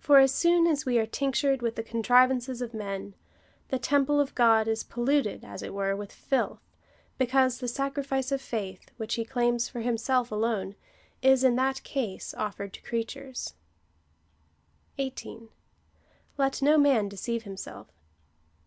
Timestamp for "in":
11.44-11.56